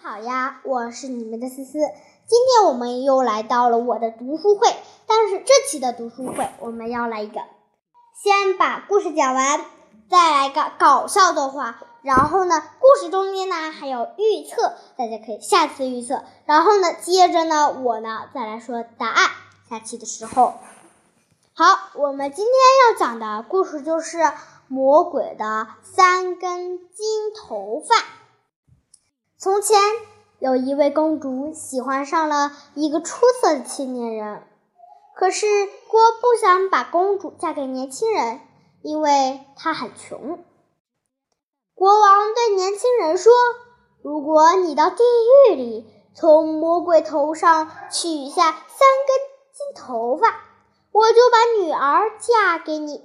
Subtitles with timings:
[0.00, 1.72] 好呀，我是你们的思思。
[1.72, 4.68] 今天我们又来到了我的读书会，
[5.08, 7.40] 但是这期的读书会我们要来一个，
[8.22, 9.60] 先把故事讲完，
[10.08, 16.22] 再来个搞笑的话，然后呢，故事中间呢还有预测，大家可以下次预测。
[16.46, 19.28] 然后呢，接着呢，我呢再来说答案。
[19.68, 20.54] 下期的时候，
[21.54, 24.18] 好，我们今天要讲的故事就是
[24.68, 27.96] 魔鬼的三根金头发。
[29.40, 29.78] 从前
[30.40, 34.42] 有一位公主喜欢上了一个出色的青年人，
[35.14, 38.40] 可是国不想把公主嫁给年轻人，
[38.82, 40.44] 因为他很穷。
[41.72, 43.32] 国王对年轻人说
[44.02, 45.04] ：“如果你到地
[45.46, 49.16] 狱里从魔鬼头上取下三根
[49.52, 50.34] 金头发，
[50.90, 53.04] 我就把女儿嫁给你。”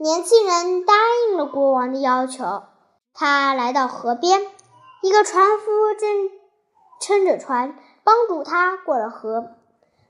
[0.00, 0.94] 年轻人答
[1.28, 2.62] 应了国王的要求。
[3.22, 4.44] 他来到河边，
[5.00, 6.28] 一个船夫正
[7.00, 9.54] 撑着船帮助他过了河。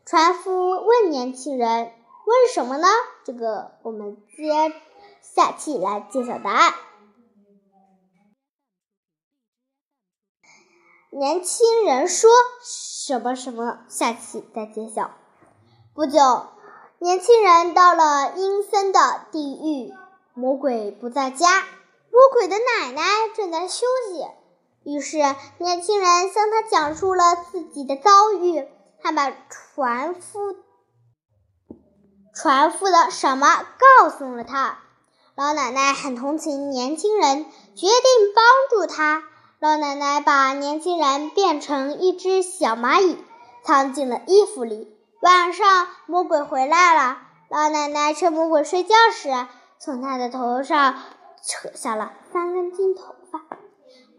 [0.06, 1.92] 船夫问年轻人
[2.24, 2.88] ：“问什么呢？”
[3.22, 4.72] 这个我们接
[5.20, 6.72] 下期来揭晓答案。
[11.10, 12.30] 年轻人说
[12.62, 13.80] 什么什么？
[13.88, 15.10] 下期再揭晓。
[15.92, 16.46] 不久，
[16.98, 19.92] 年轻人到了阴森的地狱，
[20.32, 21.62] 魔鬼不在家。
[22.22, 23.02] 魔鬼的奶奶
[23.34, 24.24] 正在休息，
[24.84, 25.18] 于是
[25.58, 28.64] 年轻人向他讲述了自己的遭遇，
[29.02, 30.54] 还把船夫
[32.32, 33.66] 船夫的什么
[33.98, 34.78] 告诉了他。
[35.34, 39.24] 老奶奶很同情年轻人，决定帮助他。
[39.58, 43.18] 老奶奶把年轻人变成一只小蚂蚁，
[43.64, 44.96] 藏进了衣服里。
[45.22, 47.18] 晚上，魔鬼回来了。
[47.48, 49.48] 老奶奶趁魔鬼睡觉时，
[49.80, 51.00] 从他的头上。
[51.44, 53.40] 扯下了三根金头发，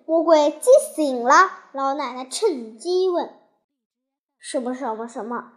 [0.05, 1.51] 魔鬼惊醒了。
[1.71, 3.33] 老奶奶趁机问
[4.37, 5.53] ：“什么什么什么？”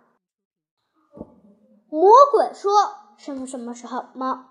[1.90, 2.72] 魔鬼说
[3.18, 4.46] ：“什么什么什么？”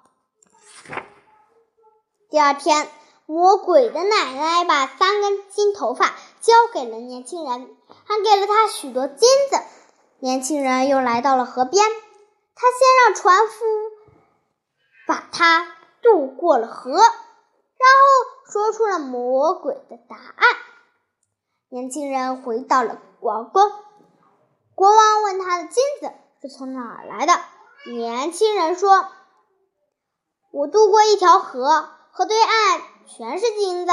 [2.30, 2.90] 第二天，
[3.26, 9.58] 魔鬼的奶奶把三根金头发交给了年轻人，还给了他许多金子。
[10.20, 11.86] 年轻人又来到了河边，
[12.56, 13.64] 他先让船夫
[15.08, 15.75] 把他。
[16.06, 20.48] 渡过了河，然后说出了魔鬼的答案。
[21.70, 23.64] 年轻人回到了王宫，
[24.76, 26.12] 国王问他的金子
[26.42, 27.34] 是从哪儿来的。
[27.92, 29.08] 年轻人说
[30.52, 33.92] ：“我渡过一条河，河对岸全是金子。”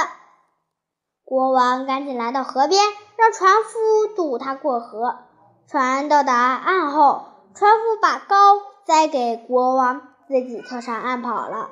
[1.24, 2.82] 国王赶紧来到河边，
[3.16, 5.18] 让船夫渡他过河。
[5.66, 7.24] 船到达岸后，
[7.54, 11.70] 船夫把膏栽给国王，自己跳上岸跑了。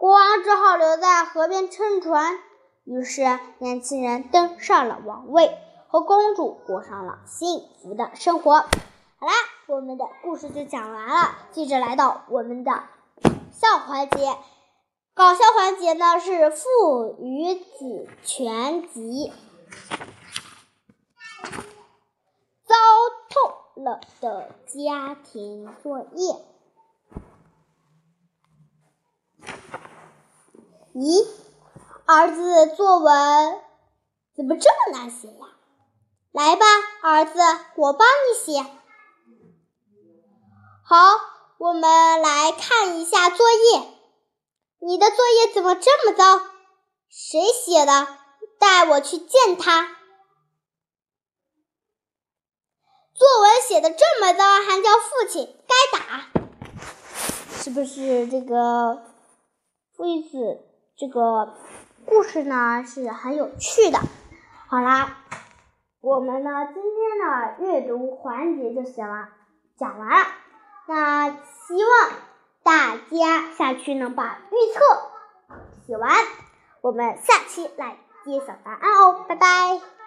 [0.00, 2.38] 国王只好留在河边撑船。
[2.84, 8.60] 于是，年轻人登上了王位，和公主过上了幸福的生活。
[8.60, 9.32] 好啦，
[9.66, 11.36] 我们的故事就讲完了。
[11.52, 12.72] 接着来到我们的
[13.52, 14.38] 笑环节，
[15.12, 19.30] 搞笑环节呢是《父与子全集》。
[22.64, 22.74] 糟
[23.28, 26.36] 透了的家庭作业。
[30.94, 31.24] 咦，
[32.04, 33.60] 儿子作文
[34.34, 35.46] 怎么这么难写呀？
[36.32, 36.64] 来吧，
[37.02, 37.38] 儿子，
[37.76, 38.64] 我帮你写。
[40.84, 40.96] 好，
[41.58, 41.82] 我们
[42.20, 43.88] 来看一下作业。
[44.80, 46.40] 你的作业怎么这么糟？
[47.08, 48.08] 谁写的？
[48.58, 49.96] 带我去见他。
[53.14, 55.56] 作文写的这么糟，还叫父亲？
[55.68, 56.30] 该打！
[57.62, 59.04] 是不是这个
[59.94, 60.66] 父与子？
[61.00, 61.54] 这个
[62.04, 63.98] 故事呢是很有趣的。
[64.68, 65.16] 好啦，
[66.02, 69.30] 我们呢今天的阅读环节就写完，
[69.78, 70.26] 讲完了。
[70.86, 72.12] 那希望
[72.62, 74.80] 大家下去能把预测
[75.86, 76.12] 写完，
[76.82, 77.96] 我们下期来
[78.26, 79.90] 揭晓答案哦，拜拜。